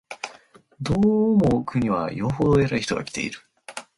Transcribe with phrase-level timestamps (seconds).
[0.81, 3.37] どうも奥には、よほど偉い人が来ている